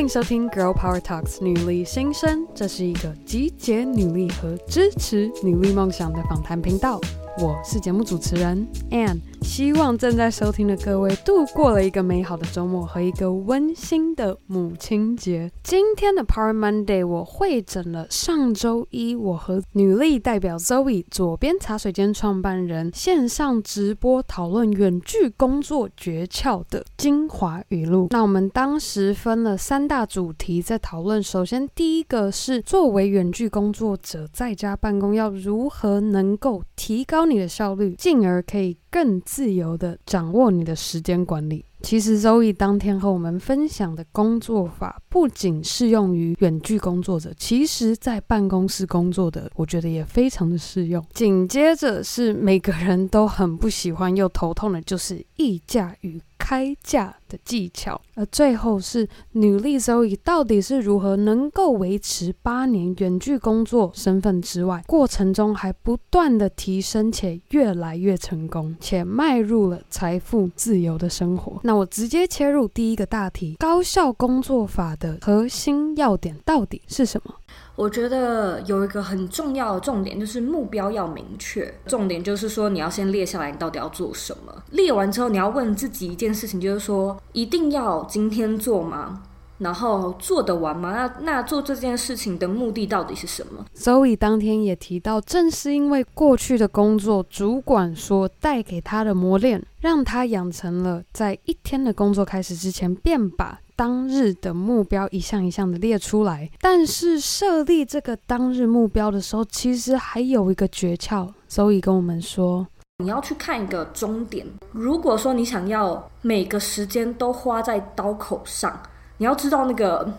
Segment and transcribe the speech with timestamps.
[0.00, 6.98] 欢迎收听《Girl Power Talks》女力新生，这是一个集结女力和支持女力梦想的访谈频道。
[7.42, 9.18] 我是节目主持人 Ann。
[9.40, 15.50] 希望正在收听的各位度过了一个美好的周末和一个温馨的母亲节。
[15.62, 28.08] 今天的 Power Monday，我汇整了上周一我和女力代表 Zoe 左边茶水间创办人线上直播讨论远距工作诀窍的精华语录。
[28.10, 31.22] 那我们当时分了三大主题在讨论。
[31.22, 41.64] 首先，第一个是作为远距工作者在家办公要如何能够提高你的效率，进而可以更自由的掌握你的时间管理。
[41.82, 51.04] 其实，Zoe 当天和我们分享的工作法不仅适用于远距工作者，其实在办公室工作的，我觉得也非常的适用。
[51.12, 71.60] 紧接着是每个人都很不喜欢又头痛的，就是议价与开价的技巧，而最后是女力 Zoe 到底是如何能够维持八年远距工作身份之外，过程中还不断的提升且越来越成功，且迈入了财富自由的生活。
[71.70, 77.32] 那我直接切入第一个大题：高效工作法的核心要点到底是什么？
[77.76, 81.72] 我觉得有一个很重要的重点，就是目标要明确。
[81.86, 84.52] 重点就是说，你要先列下来，你到底要做什么。
[84.72, 89.22] 列完之后，你要问自己一件事情，就是说，一定要今天做吗？
[89.60, 90.90] 然后做得完吗？
[90.92, 111.28] 那那做这件事情的目的到底是什么？Zoe 当天也提到，正是因为过去的工作，主管说带给他的磨练，让他养成了在一天的工作开始之前，便把当日的目标一项一项的列出来，但是设立这个当日目标的时候，其实还有一个诀窍。
[111.46, 112.66] 所以跟我们说，
[112.98, 114.46] 你要去看一个终点。
[114.72, 118.80] 如果说你想要每个时间都花在刀口上，
[119.20, 120.10] 你要知道那个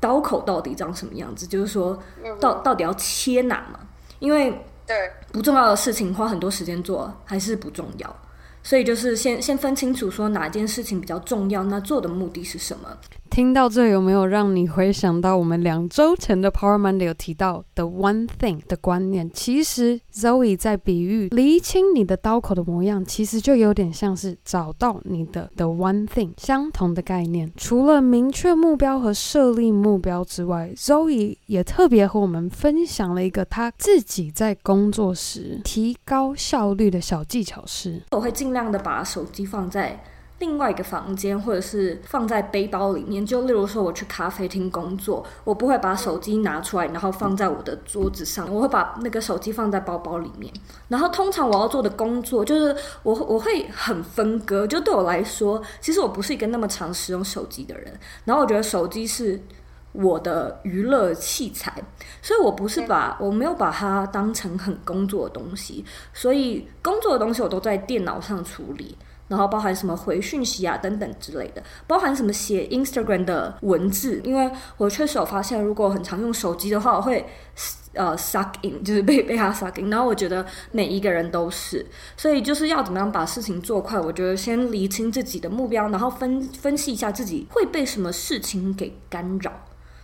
[0.00, 2.02] 刀口到底长什么样子，就是说
[2.40, 3.80] 到到底要切哪嘛？
[4.18, 4.96] 因为对
[5.30, 8.16] 不重要的事情花很多时间做还是不重要。
[8.62, 12.88] 所以就是先先分清楚说哪件事情比较重要，那做的目的是什么。
[13.30, 19.30] 听到这有没有让你回想到我们两周前的 Power Monday 有提到的 One Thing 的观念？
[19.32, 27.52] 其实 Zoe 在比喻厘清你的刀口的模样，其实就有点像是找到你的 The One Thing 相同的概念。
[27.56, 40.02] 除了明确目标和设立目标之外，Zoe 也特别和我们分享了一个他自己在工作时提高效率的小技巧是：我会尽量的把手机放在。
[40.40, 43.24] 另外一个房间，或者是放在背包里面。
[43.24, 48.52] 就例如说，我去咖啡厅工作，我不会把手机拿出来，然后放在我的桌子上。
[48.52, 50.52] 我会把那个手机放在包包里面。
[50.88, 54.66] 然后，通常我要做的工作，就是我我会很分割。
[54.66, 57.92] 就对我来说，其实我不是一个那么常使用手机的人。
[58.24, 59.38] 然后，我觉得手机是
[59.92, 61.70] 我的娱乐器材，
[62.22, 65.84] 所以我不是把我没有把它当成很工作的东西。
[66.14, 68.96] 所以，工作的东西我都在电脑上处理。
[69.30, 77.24] 然后包含什么回讯息啊等等之类的，包含什么写 Instagram 的文字，因为我确实有发现，如果很常用手机的话，我会
[77.94, 79.88] 呃 suck in，就是被被它 suck in。
[79.88, 81.86] 然后我觉得每一个人都是，
[82.16, 89.52] 所以就是要怎么样把事情做快，我觉得先厘清自己的目标，然后分分析一下自己会被什么事情给干扰。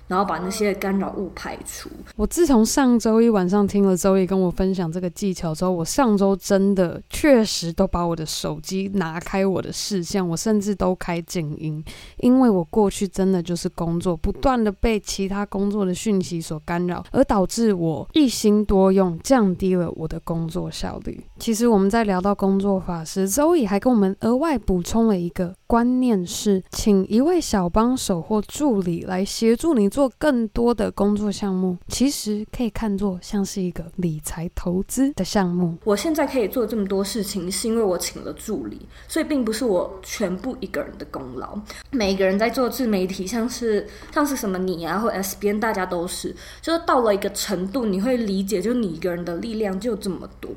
[0.09, 1.91] 然后把那些干扰物排除。
[2.15, 11.85] 我自从上周一晚上听了 Zoe 跟我分享这个技巧之后，我上周真的确实都把我的手机拿开我的视线，我甚至都开静音，
[12.19, 21.21] 因为我过去真的就是工作，不断的被其他工作的讯息所干扰，而导致我一心多用，降低了我的工作效率。
[21.39, 29.91] 其实我们在聊到工作法时，Zoe 还跟我们额外补充了一个观念是，请一位小帮手或助理来协助你。
[29.97, 35.75] 做更多的工作项目，其实可以看作像是一个理财投资的项目。
[35.85, 41.59] 我现在可以做这么多事情，是因为我请了助理，所以并不是我全部一个人的功劳。
[41.91, 50.51] 每个人在做自媒体，像是像是什么你啊，或 S 编，大家都是，就是到了一个程度，你会理解，就你一个人的力量就这么多，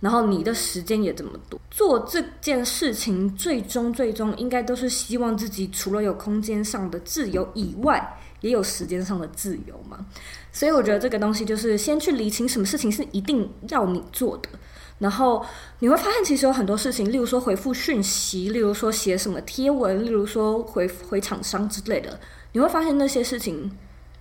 [0.00, 1.60] 然后你的时间也这么多。
[1.70, 8.16] 做这件事情，最终最终应该都是希望自己除了有空间上的自由以外。
[8.40, 10.06] 也有时间上的自由嘛，
[10.50, 14.48] 所以我觉得这个东西就是先去理清什么事情是一定要你做的，
[14.98, 15.44] 然后
[15.80, 22.18] 你会发现其实有很多事情，例如说回复讯息，例如说写什么贴文，例如说回回厂商之类的，
[22.52, 23.70] 你会发现那些事情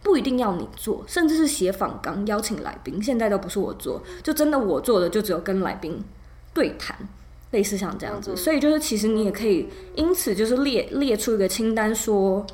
[0.04, 6.04] 不一定要你做，甚至是写访纲、邀请来宾，现在都不是我做，就真的我做的就只有跟来宾
[6.54, 6.98] 对谈，
[7.52, 12.46] 类似像这样子，所以就是其实你也可以因此就是列列出一个清单说。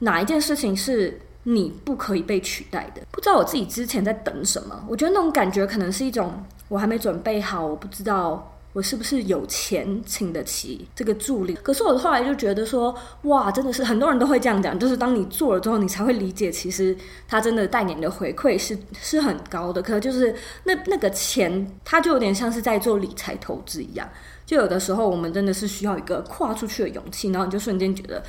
[0.00, 3.00] 哪一件事情是你不可以被取代的？
[3.10, 4.84] 不知道我自己之前在等什么？
[4.88, 8.46] 我觉得那种感觉可能是一种我还没准备好，我不知道。
[8.72, 11.54] 我是不是有钱请得起这个助理？
[11.54, 19.82] 可是我后来就觉得说，哇，真的是很多人都会这样讲，就是当你做了之后，你才会理解，其实他真的带给你的回馈是是很高的。
[19.82, 20.32] 可能就是
[20.62, 24.08] 那那个钱，它就有点像是在做理财投资一样，
[24.46, 28.22] 就有的时候我们真的是需要一个跨出去的勇气，然后你就瞬间觉得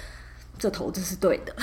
[0.62, 1.56] 这投资是对的。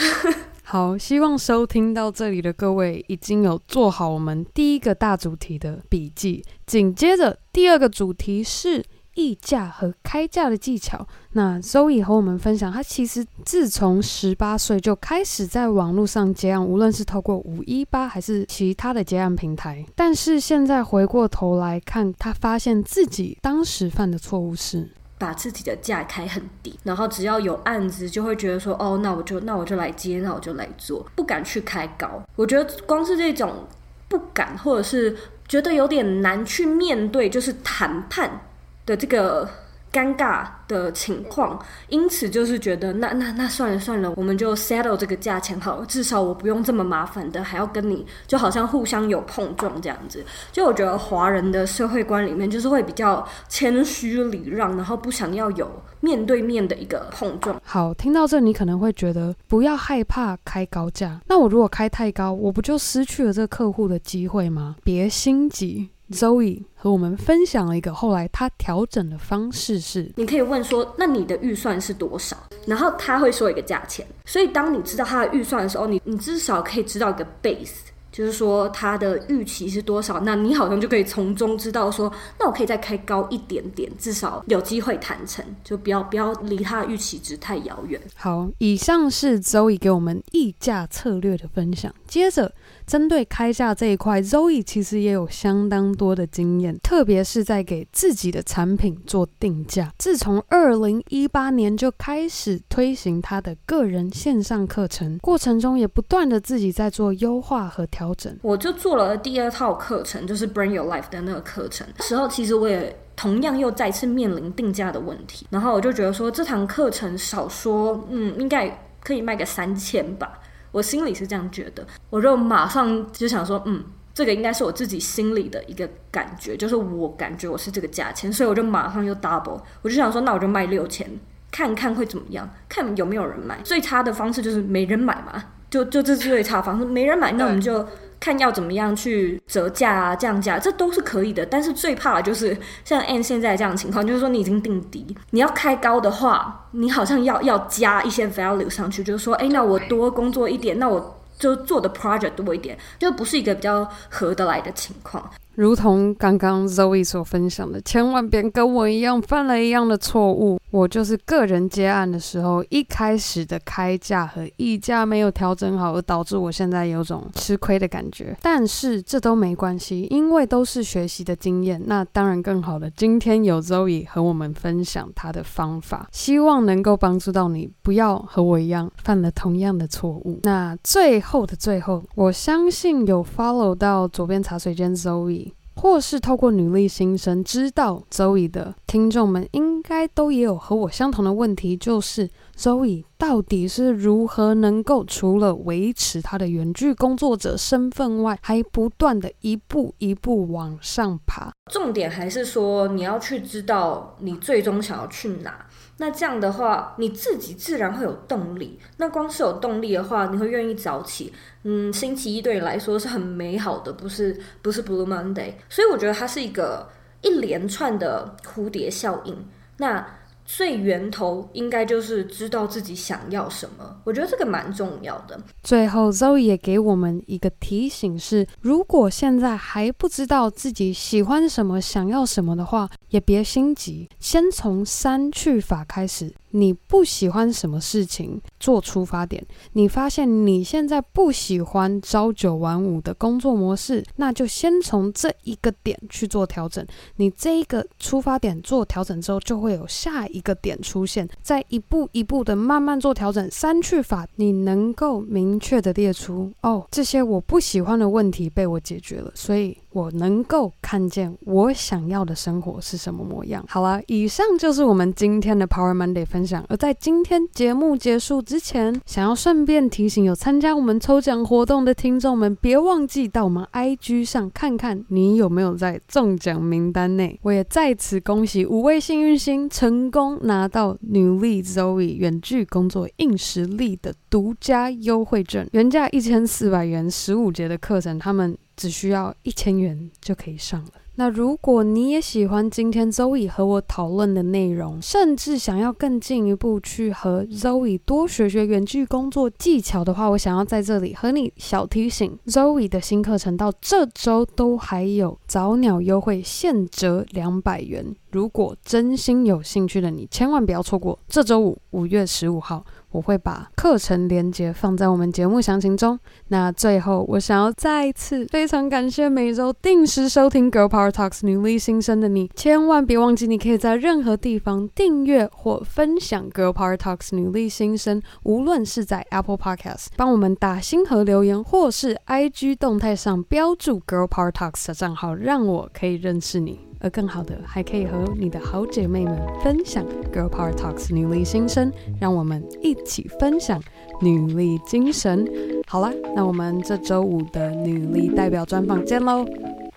[0.65, 6.45] 好，希望收听到这里的各位已经有做好我们第一个大主题的笔记。
[6.67, 8.85] 紧接着第二个主题是
[9.15, 11.07] 议价和开价的技巧。
[11.33, 19.87] 那 Zoe 和我们分享，他其实自从十八岁就开始在网络上接案，无论是透过五一八还是其他的接案平台。
[19.95, 24.91] 但是现在回过头来看，他发现自己当时犯的错误是。
[25.19, 32.23] 把自己的价开很低，然后只要有案子，就会觉得说，哦，那我就那我就来接，那我就来做，不敢去开高。
[32.37, 33.67] 我觉得光是这种
[34.09, 35.17] 不敢，或者是
[35.47, 38.41] 觉得有点难去面对，就是谈判
[38.87, 39.49] 的这个。
[39.93, 41.59] 尴尬的情况，
[41.89, 50.25] 因此就是觉得那那那算了算了，我们就 settle 这个价钱好了，至少我不用这么麻烦的还要跟你，就好像互相有碰撞这样子。
[50.53, 55.71] 就我觉得华人的社会观里面，就是会比较谦虚礼让，然后不想要有
[56.01, 57.61] 面对面的一个碰撞。
[57.65, 64.77] 好，听到这你可能会觉得不要害怕开高价，那我如果开太高，我不就失去了这个客户的机会吗？
[64.85, 65.89] 别心急。
[66.13, 72.37] Zoe 和我们分享了一个后来他调整的方式是：你可以问说，那你的预算是多少？
[72.67, 74.07] 然后他会说一个价钱。
[74.25, 80.21] 所以当你知道他的预算的时候，你你至少可以知道一个 base，就是说他的预期是多少。
[80.21, 88.01] 那你好像就可以从中知道说，那我可以再开高一点点，至少有机会谈成，就不要不要离他的预期值太遥远。
[88.15, 91.95] 好，以上是 Zoe 给我们议价策略的分享。
[92.07, 92.53] 接着。
[92.89, 99.93] 针对开价这一块，Zoe 其实也有相当多的经验，特别是在给自己的产品做定价。
[99.99, 108.35] 自从二零一八年就开始推行他的个人线上课程，过程中也不断的自己在做优化和调整。
[108.41, 111.87] 我就做了第二套课程，就是 Bring Your Life 的那个课程。
[112.01, 120.41] 时候其实我也同样又再次面临定价的问题，然后我就觉得说，这堂课程少说，嗯，应该可以卖个三千吧。
[120.73, 123.83] 我心里是这样觉得，我就马上就想说，嗯，
[124.15, 131.09] 这个应该是我自己心里的一个感觉，就是我感觉我是这个价钱，所以我就马上又 double，我就想说，那我就卖六千，
[131.51, 133.61] 看看会怎么样，看有没有人买。
[133.63, 137.87] 最差的方式就是没人买嘛，就就这是最差的方式，没人买，那我们就。
[138.21, 141.47] 看要怎么样去折价啊、降价，这都是可以的。
[141.47, 155.31] 但是最怕的就是像 N 现在这样情况，就是说你已经定低，你要开高的话，你好像要要加一些 value 上去，就是说，哎，那我多工作一点，那我就做的 project 多一点，就不是一个比较合得来的情况。
[155.59, 160.57] 如同刚刚 Zoe 所分享的，千万别跟我一样犯了一样的错误。
[160.71, 168.37] 我就是个人接案的时候，一开始的开价和议价没有调整好，而导致我现在有种吃亏的感觉。
[168.41, 171.83] 但是这都没关系，因为都是学习的经验。
[171.87, 180.39] 那当然更好的，今天有 Zoe 和我们分享她的方法，希望能够帮助到你，不要和我一样犯了同样的错误。
[180.45, 185.48] 那最后的最后，我相信有 follow 到左边茶水间 Zoe。
[185.81, 201.53] 或是透过女力心声知道 Zoe 的听众们，应该都也有和我相同的问题，就是 Zoe 到底是如何能够除了维持他的原剧工作者身份外，还不断的一步一步往上爬？
[201.71, 205.65] 重点还是说，你要去知道你最终想要去哪。
[206.01, 208.79] 那这样的话，你自己自然会有动力。
[208.97, 211.33] 那光是有动力的话，你会愿意早起。
[211.65, 215.53] 嗯，星期一对你来说是很美好的，不是不是 Blue Monday。
[215.69, 216.89] 所以我觉得它是一个
[217.21, 219.37] 一连串的蝴蝶效应。
[219.77, 220.07] 那
[220.51, 225.39] 最源头应该就是知道自己想要什么，我觉得这个蛮重要的。
[225.63, 236.33] 最后，Zoe 也给我们一个提醒是：如果现在还不知道自己喜欢什么、想要什么的话，也别心急，先从删去法开始。
[236.51, 246.85] 你不喜欢什么事情做出发点，你发现你现在不喜欢朝九晚五的工作模式，那就先从这一个点去做调整。
[247.17, 253.51] 你这一个出发点做调整之后，就会有下一个点出现，再一步一步的慢慢做调整。
[253.51, 259.77] 三去法，你能够明确的列出哦，这些我不喜欢的问题被我解决了，所以。
[259.99, 263.65] 我能够看见我想要的生活是什么模样。
[263.69, 266.65] 好了，以上就是我们今天的 Power Monday 分享。
[266.69, 277.39] 而在今天节目结束之前，想要顺便提醒有参加我们抽奖活动的听众们，别忘记到我们 IG 上看看你有没有在中奖名单内。
[277.43, 290.93] 我也在此恭喜五位幸运星成功拿到女力 Zoe 远距工作硬实力的独家优惠券，原价一千四百元，十五节的课程，他们只需要一千元就可以上了。
[291.17, 308.15] 那如果你也喜欢今天 Zoe 和我讨论的内容，甚至想要更进一步去和 Zoe 多学学远距工作技巧的话，我想要在这里和你小提醒，Zoe 的新课程到这周都还有早鸟优惠，现折两百元。
[308.31, 312.85] 如果真心有兴趣的你，千万不要错过这周五，五月十五号。
[313.11, 316.19] 我会把课程连接放在我们节目详情中。
[316.49, 336.88] 那最后，我想要再次非常感谢每周定时收听《Girl Power Talks》女力新生的你，千万别忘记，你可以在任何地方订阅或分享《Girl Power Talks》女力新生，无论是在 Apple Podcast 帮我们打星和留言，或是 IG 动态上标注《Girl Power Talks》的账号，让我可以认识你。
[337.01, 343.81] 而更好的，还可以和你的好姐妹们分享 Girl Power Talks 女力新生，让我们一起分享
[344.21, 345.47] 女力精神。
[345.87, 349.47] 好啦，那我们这周五的女力代表专访见喽，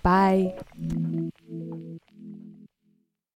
[0.00, 0.52] 拜。